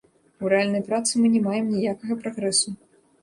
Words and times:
У 0.45 0.49
рэальнай 0.53 0.81
працы 0.87 1.11
мы 1.25 1.29
не 1.35 1.41
маем 1.47 1.69
ніякага 1.75 2.17
прагрэсу. 2.23 2.75